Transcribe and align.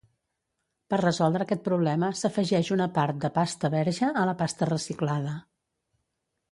Per 0.93 0.97
resoldre 1.01 1.45
aquest 1.45 1.61
problema, 1.67 2.09
s'afegeix 2.21 2.73
una 2.77 2.89
part 2.97 3.21
de 3.27 3.33
pasta 3.37 3.73
verge 3.77 4.11
a 4.23 4.27
la 4.31 4.35
pasta 4.43 4.71
reciclada. 4.75 5.41